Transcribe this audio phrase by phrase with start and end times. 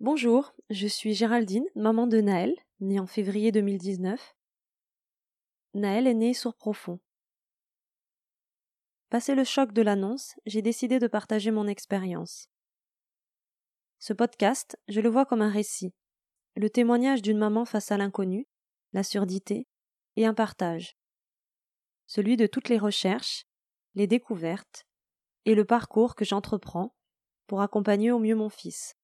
[0.00, 4.36] Bonjour, je suis Géraldine, maman de Naël, née en février 2019.
[5.72, 7.00] Naël est né sourd profond.
[9.08, 12.50] Passé le choc de l'annonce, j'ai décidé de partager mon expérience.
[13.98, 15.94] Ce podcast, je le vois comme un récit,
[16.56, 18.46] le témoignage d'une maman face à l'inconnu,
[18.92, 19.66] la surdité
[20.16, 20.94] et un partage.
[22.06, 23.46] Celui de toutes les recherches,
[23.94, 24.84] les découvertes
[25.46, 26.94] et le parcours que j'entreprends
[27.46, 28.94] pour accompagner au mieux mon fils.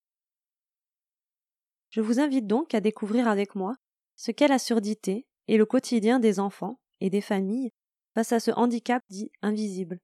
[1.93, 3.77] Je vous invite donc à découvrir avec moi
[4.17, 7.71] ce qu'est la surdité et le quotidien des enfants et des familles
[8.15, 10.01] face à ce handicap dit invisible.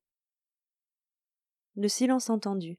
[1.77, 2.77] Le silence entendu.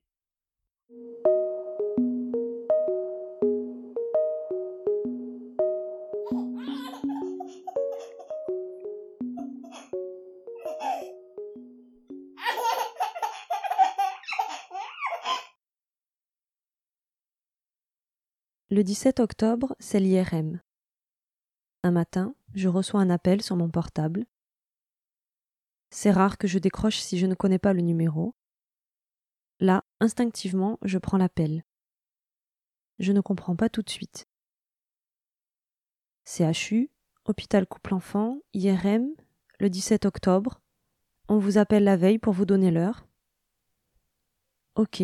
[18.72, 20.62] Le 17 octobre, c'est l'IRM.
[21.82, 24.28] Un matin, je reçois un appel sur mon portable.
[25.90, 28.36] C'est rare que je décroche si je ne connais pas le numéro.
[29.60, 31.64] Là, instinctivement, je prends l'appel.
[33.00, 34.28] Je ne comprends pas tout de suite.
[36.28, 36.92] CHU,
[37.26, 39.10] hôpital couple-enfant, IRM,
[39.60, 40.62] le 17 octobre.
[41.28, 43.08] On vous appelle la veille pour vous donner l'heure.
[44.76, 45.02] Ok.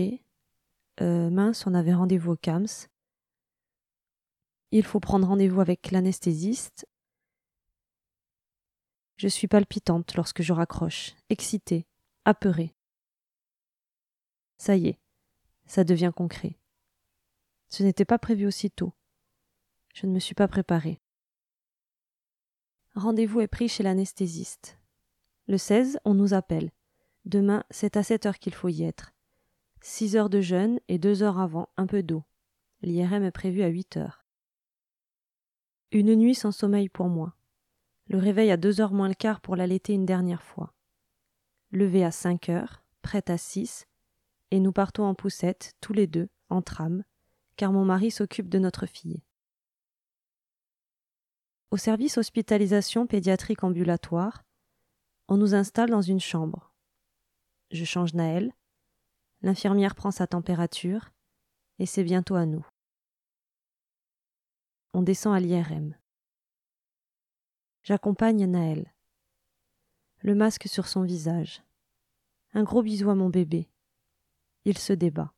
[1.02, 2.89] Euh, mince, on avait rendez-vous au CAMS.
[4.78, 6.86] Il faut prendre rendez-vous avec l'anesthésiste.
[9.16, 11.88] Je suis palpitante lorsque je raccroche, excitée,
[12.26, 12.76] apeurée.
[14.58, 15.00] Ça y est,
[15.66, 16.59] ça devient concret.
[17.70, 18.92] Ce n'était pas prévu aussitôt.
[19.94, 21.00] Je ne me suis pas préparée.
[22.96, 24.78] Rendez-vous est pris chez l'anesthésiste.
[25.48, 26.70] Le 16, on nous appelle.
[27.23, 29.14] Demain, c'est à 7 heures qu'il faut y être.
[29.80, 32.26] 6 heures de jeûne et 2 heures avant, un peu d'eau.
[32.81, 34.25] L'IRM est prévu à 8 heures.
[35.95, 37.38] Une nuit sans sommeil pour moi.
[38.07, 40.73] Le réveil à deux heures moins le quart pour l'allaiter une dernière fois.
[41.72, 43.88] Levé à cinq heures, prête à six,
[44.51, 47.05] et nous partons en poussette, tous les deux, en tram,
[47.55, 49.23] car mon mari s'occupe de notre fille.
[51.72, 54.44] Au service hospitalisation pédiatrique ambulatoire,
[55.29, 56.73] on nous installe dans une chambre.
[57.72, 58.51] Je change Naël,
[59.41, 61.13] l'infirmière prend sa température,
[61.79, 62.67] et c'est bientôt à nous
[64.95, 65.94] on descend à l'IRM.
[67.83, 68.94] J'accompagne Naël.
[70.22, 71.61] Le masque sur son visage.
[72.53, 73.69] Un gros bisou à mon bébé.
[74.63, 75.34] Il se débat.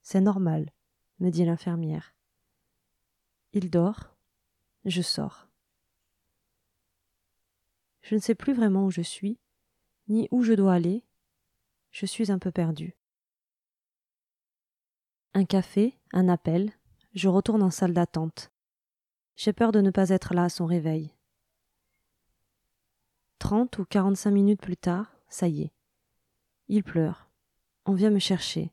[0.00, 0.72] C'est normal,
[1.18, 2.14] me dit l'infirmière.
[3.52, 4.16] Il dort.
[4.86, 5.46] Je sors.
[8.00, 9.38] Je ne sais plus vraiment où je suis,
[10.08, 11.04] ni où je dois aller.
[11.90, 12.96] Je suis un peu perdue.
[15.34, 16.72] Un café, un appel,
[17.12, 18.53] je retourne en salle d'attente.
[19.36, 21.12] J'ai peur de ne pas être là à son réveil.
[23.38, 25.72] Trente ou quarante-cinq minutes plus tard, ça y est.
[26.68, 27.28] Il pleure.
[27.84, 28.72] On vient me chercher.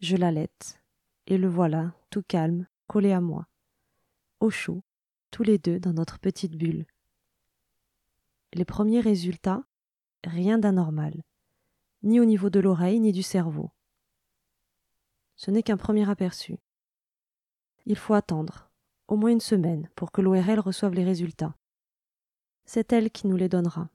[0.00, 0.80] Je l'allaite.
[1.26, 3.48] Et le voilà, tout calme, collé à moi.
[4.40, 4.82] Au chaud,
[5.30, 6.86] tous les deux dans notre petite bulle.
[8.52, 9.64] Les premiers résultats,
[10.24, 11.22] rien d'anormal,
[12.02, 13.70] ni au niveau de l'oreille ni du cerveau.
[15.34, 16.58] Ce n'est qu'un premier aperçu.
[17.84, 18.65] Il faut attendre,
[19.08, 21.54] au moins une semaine pour que l'ORL reçoive les résultats.
[22.64, 23.88] C'est elle qui nous les donnera.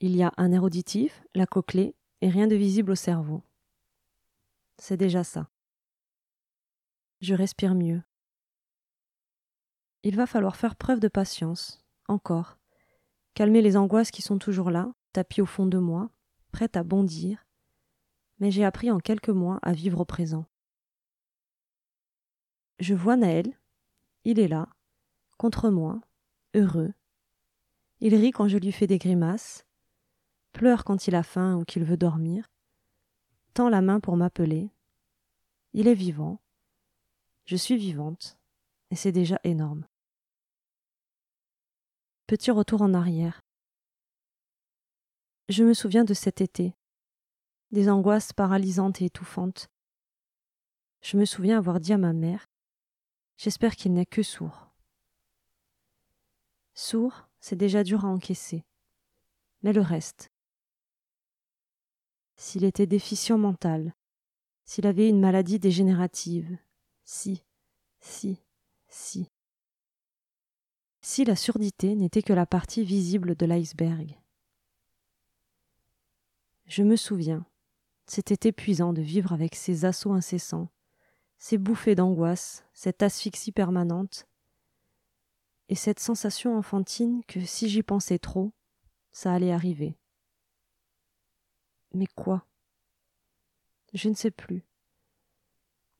[0.00, 3.42] Il y a un air auditif, la cochlée et rien de visible au cerveau.
[4.78, 5.48] C'est déjà ça.
[7.20, 8.02] Je respire mieux.
[10.02, 12.58] Il va falloir faire preuve de patience, encore,
[13.34, 16.10] calmer les angoisses qui sont toujours là, tapis au fond de moi,
[16.52, 17.46] prêtes à bondir,
[18.38, 20.46] mais j'ai appris en quelques mois à vivre au présent.
[22.78, 23.58] Je vois Naël.
[24.24, 24.68] Il est là,
[25.38, 26.00] contre moi,
[26.54, 26.92] heureux.
[28.00, 29.64] Il rit quand je lui fais des grimaces,
[30.52, 32.50] pleure quand il a faim ou qu'il veut dormir,
[33.54, 34.70] tend la main pour m'appeler.
[35.72, 36.40] Il est vivant.
[37.46, 38.36] Je suis vivante,
[38.90, 39.86] et c'est déjà énorme.
[42.26, 43.42] Petit retour en arrière.
[45.48, 46.74] Je me souviens de cet été,
[47.70, 49.70] des angoisses paralysantes et étouffantes.
[51.00, 52.46] Je me souviens avoir dit à ma mère
[53.36, 54.70] J'espère qu'il n'est que sourd.
[56.74, 58.64] Sourd, c'est déjà dur à encaisser.
[59.62, 60.30] Mais le reste.
[62.36, 63.94] S'il était déficient mental,
[64.64, 66.58] s'il avait une maladie dégénérative,
[67.04, 67.44] si,
[68.00, 68.38] si,
[68.88, 69.30] si.
[71.00, 74.18] Si la surdité n'était que la partie visible de l'iceberg.
[76.66, 77.46] Je me souviens,
[78.06, 80.68] c'était épuisant de vivre avec ces assauts incessants,
[81.38, 84.26] ces bouffées d'angoisse, cette asphyxie permanente,
[85.68, 88.52] et cette sensation enfantine que si j'y pensais trop,
[89.10, 89.98] ça allait arriver.
[91.92, 92.46] Mais quoi?
[93.92, 94.64] Je ne sais plus.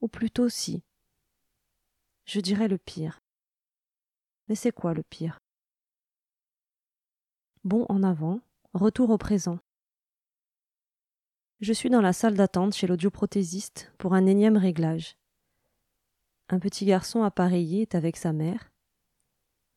[0.00, 0.82] Ou plutôt si.
[2.24, 3.20] Je dirais le pire.
[4.48, 5.40] Mais c'est quoi le pire?
[7.64, 8.40] Bon en avant,
[8.74, 9.58] retour au présent.
[11.60, 15.16] Je suis dans la salle d'attente chez l'audioprothésiste pour un énième réglage.
[16.48, 18.70] Un petit garçon appareillé est avec sa mère.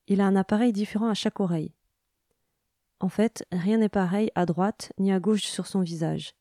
[0.08, 1.74] Il a un appareil différent à chaque oreille.
[3.00, 6.36] En fait, rien n'est pareil à droite ni à gauche sur son visage.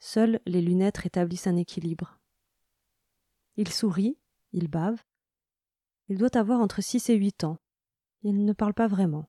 [0.00, 2.18] Seules les lunettes rétablissent un équilibre.
[3.56, 4.18] Il sourit,
[4.52, 5.02] il bave.
[6.08, 7.58] Il doit avoir entre six et huit ans.
[8.22, 9.28] Il ne parle pas vraiment.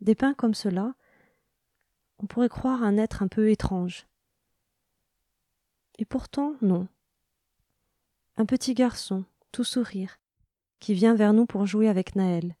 [0.00, 0.94] Dépeint comme cela,
[2.18, 4.06] on pourrait croire un être un peu étrange.
[5.98, 6.88] Et pourtant, non.
[8.36, 10.18] Un petit garçon, tout sourire,
[10.78, 12.56] qui vient vers nous pour jouer avec Naël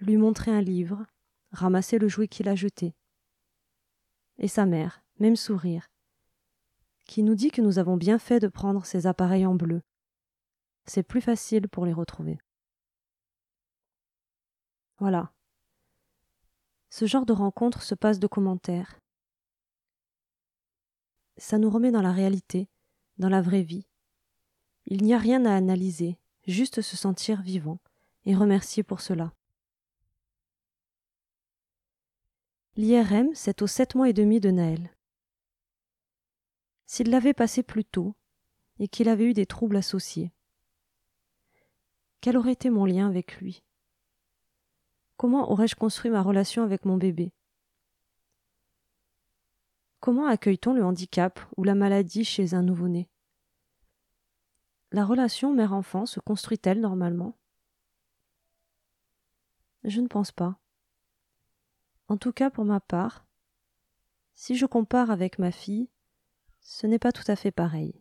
[0.00, 1.06] lui montrer un livre,
[1.50, 2.94] ramasser le jouet qu'il a jeté.
[4.38, 5.88] Et sa mère, même sourire,
[7.06, 9.82] qui nous dit que nous avons bien fait de prendre ces appareils en bleu.
[10.86, 12.38] C'est plus facile pour les retrouver.
[14.98, 15.32] Voilà.
[16.90, 19.00] Ce genre de rencontre se passe de commentaires.
[21.36, 22.68] Ça nous remet dans la réalité,
[23.18, 23.86] dans la vraie vie.
[24.86, 27.78] Il n'y a rien à analyser, juste se sentir vivant
[28.26, 29.32] et remercier pour cela.
[32.76, 34.90] L'IRM, c'est aux sept mois et demi de Naël.
[36.86, 38.14] S'il l'avait passé plus tôt,
[38.78, 40.32] et qu'il avait eu des troubles associés,
[42.20, 43.62] quel aurait été mon lien avec lui?
[45.16, 47.32] Comment aurais-je construit ma relation avec mon bébé?
[50.00, 53.08] Comment accueille-t-on le handicap ou la maladie chez un nouveau-né?
[54.94, 57.36] La relation mère-enfant se construit-elle normalement?
[59.82, 60.60] Je ne pense pas.
[62.06, 63.26] En tout cas pour ma part,
[64.36, 65.88] si je compare avec ma fille,
[66.60, 68.00] ce n'est pas tout à fait pareil.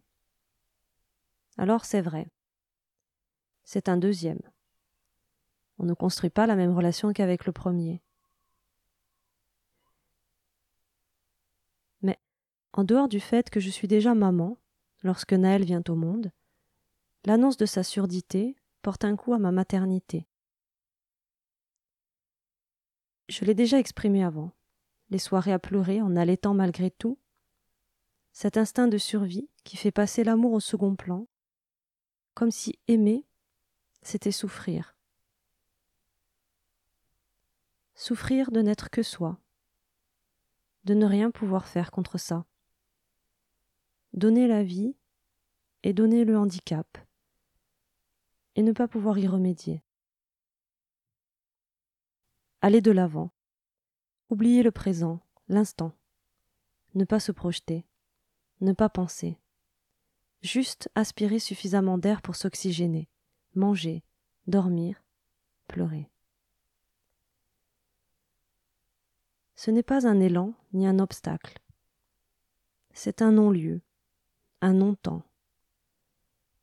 [1.57, 2.29] Alors c'est vrai.
[3.63, 4.43] C'est un deuxième.
[5.79, 8.03] On ne construit pas la même relation qu'avec le premier.
[12.03, 12.19] Mais,
[12.71, 14.59] en dehors du fait que je suis déjà maman,
[15.01, 16.31] lorsque Naël vient au monde,
[17.25, 20.27] l'annonce de sa surdité porte un coup à ma maternité.
[23.29, 24.51] Je l'ai déjà exprimé avant.
[25.09, 27.17] Les soirées à pleurer en allaitant malgré tout.
[28.31, 31.27] Cet instinct de survie qui fait passer l'amour au second plan,
[32.33, 33.25] comme si aimer,
[34.01, 34.95] c'était souffrir.
[37.95, 39.39] Souffrir de n'être que soi,
[40.83, 42.45] de ne rien pouvoir faire contre ça.
[44.13, 44.95] Donner la vie
[45.83, 46.97] et donner le handicap,
[48.55, 49.83] et ne pas pouvoir y remédier.
[52.61, 53.31] Aller de l'avant,
[54.29, 55.93] oublier le présent, l'instant,
[56.95, 57.85] ne pas se projeter,
[58.61, 59.37] ne pas penser,
[60.41, 63.09] juste aspirer suffisamment d'air pour s'oxygéner,
[63.55, 64.03] manger,
[64.47, 65.03] dormir,
[65.67, 66.09] pleurer.
[69.55, 71.59] Ce n'est pas un élan ni un obstacle.
[72.93, 73.81] C'est un non-lieu,
[74.61, 75.23] un non-temps,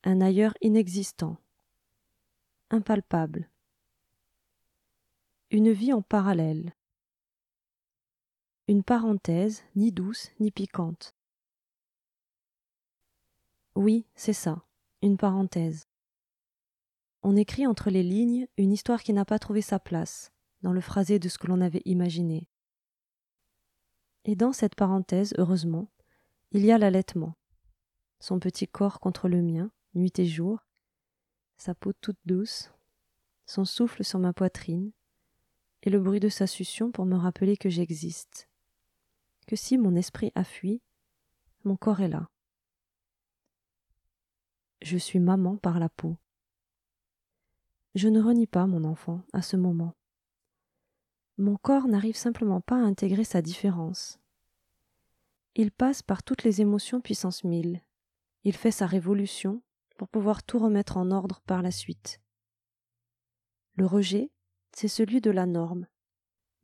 [0.04, 1.38] un ailleurs inexistant,
[2.70, 3.50] impalpable,
[5.50, 6.76] une vie en parallèle.
[8.68, 11.16] Une parenthèse ni douce ni piquante.
[13.74, 14.64] Oui, c'est ça,
[15.02, 15.88] une parenthèse.
[17.22, 20.30] On écrit entre les lignes une histoire qui n'a pas trouvé sa place
[20.62, 22.48] dans le phrasé de ce que l'on avait imaginé.
[24.24, 25.90] Et dans cette parenthèse, heureusement,
[26.52, 27.34] il y a l'allaitement.
[28.20, 30.64] Son petit corps contre le mien, nuit et jour,
[31.60, 32.72] sa peau toute douce,
[33.44, 34.92] son souffle sur ma poitrine,
[35.82, 38.48] et le bruit de sa succion pour me rappeler que j'existe,
[39.46, 40.80] que si mon esprit a fui,
[41.64, 42.30] mon corps est là.
[44.80, 46.16] Je suis maman par la peau.
[47.94, 49.94] Je ne renie pas mon enfant à ce moment.
[51.36, 54.18] Mon corps n'arrive simplement pas à intégrer sa différence.
[55.56, 57.82] Il passe par toutes les émotions puissance mille.
[58.44, 59.60] Il fait sa révolution
[60.00, 62.22] pour pouvoir tout remettre en ordre par la suite.
[63.74, 64.30] Le rejet,
[64.72, 65.86] c'est celui de la norme,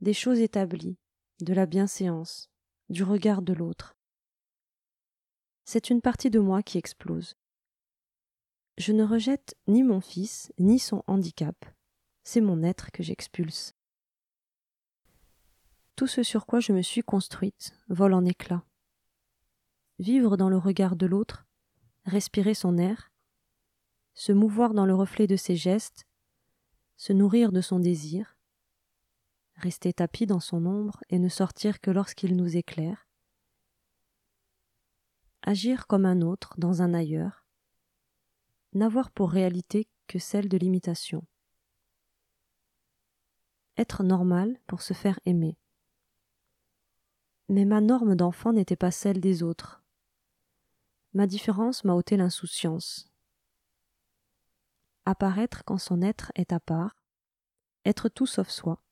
[0.00, 0.96] des choses établies,
[1.42, 2.48] de la bienséance,
[2.88, 3.94] du regard de l'autre.
[5.66, 7.36] C'est une partie de moi qui explose.
[8.78, 11.62] Je ne rejette ni mon fils, ni son handicap,
[12.24, 13.74] c'est mon être que j'expulse.
[15.94, 18.64] Tout ce sur quoi je me suis construite vole en éclats.
[19.98, 21.44] Vivre dans le regard de l'autre,
[22.06, 23.12] respirer son air,
[24.16, 26.06] se mouvoir dans le reflet de ses gestes,
[26.96, 28.38] se nourrir de son désir,
[29.56, 33.06] rester tapis dans son ombre et ne sortir que lorsqu'il nous éclaire,
[35.42, 37.44] agir comme un autre dans un ailleurs,
[38.72, 41.22] n'avoir pour réalité que celle de l'imitation.
[43.76, 45.58] Être normal pour se faire aimer.
[47.50, 49.84] Mais ma norme d'enfant n'était pas celle des autres.
[51.12, 53.10] Ma différence m'a ôté l'insouciance.
[55.08, 56.96] Apparaître quand son être est à part,
[57.84, 58.82] être tout sauf soi,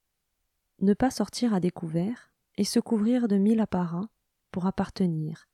[0.79, 4.09] ne pas sortir à découvert et se couvrir de mille apparats
[4.53, 5.49] pour appartenir,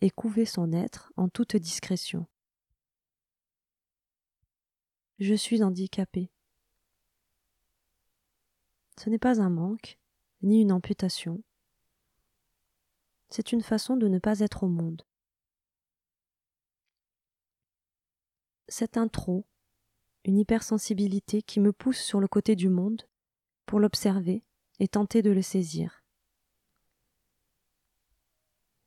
[0.00, 2.26] et couver son être en toute discrétion.
[5.20, 6.32] Je suis handicapé.
[8.98, 10.00] Ce n'est pas un manque,
[10.42, 11.40] ni une amputation.
[13.28, 15.02] C'est une façon de ne pas être au monde.
[18.66, 19.46] C'est un trop,
[20.24, 23.02] une hypersensibilité qui me pousse sur le côté du monde
[23.66, 24.42] pour l'observer
[24.80, 26.02] et tenter de le saisir.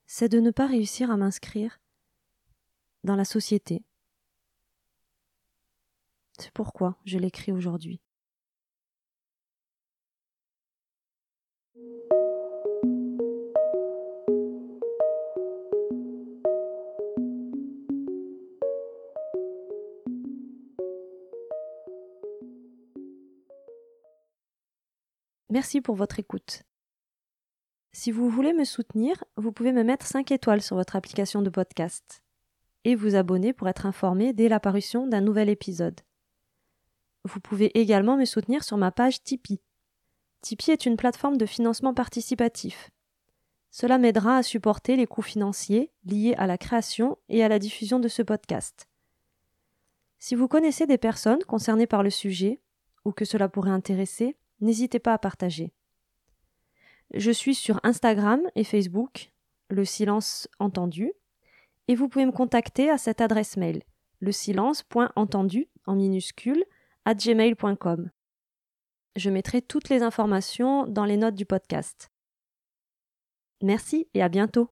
[0.06, 1.79] C'est de ne pas réussir à m'inscrire
[3.03, 3.84] dans la société,
[6.38, 8.00] c'est pourquoi je l'écris aujourd'hui.
[25.58, 26.62] Merci pour votre écoute.
[27.92, 31.50] Si vous voulez me soutenir, vous pouvez me mettre 5 étoiles sur votre application de
[31.50, 32.22] podcast
[32.84, 36.00] et vous abonner pour être informé dès l'apparition d'un nouvel épisode.
[37.24, 39.60] Vous pouvez également me soutenir sur ma page Tipeee.
[40.42, 42.92] Tipeee est une plateforme de financement participatif.
[43.72, 48.00] Cela m'aidera à supporter les coûts financiers liés à la création et à la diffusion
[48.00, 48.88] de ce podcast.
[50.20, 52.62] Si vous connaissez des personnes concernées par le sujet,
[53.06, 55.72] ou que cela pourrait intéresser, n'hésitez pas à partager.
[57.14, 59.32] Je suis sur Instagram et Facebook,
[59.70, 61.14] le silence entendu,
[61.88, 63.84] et vous pouvez me contacter à cette adresse mail,
[64.20, 66.64] le silence.entendu en minuscule
[67.08, 68.10] gmail.com.
[69.16, 72.12] Je mettrai toutes les informations dans les notes du podcast.
[73.62, 74.70] Merci et à bientôt.